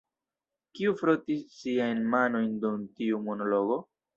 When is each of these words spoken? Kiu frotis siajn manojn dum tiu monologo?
Kiu 0.77 0.93
frotis 1.01 1.43
siajn 1.57 2.03
manojn 2.17 2.51
dum 2.65 2.83
tiu 2.99 3.25
monologo? 3.29 3.83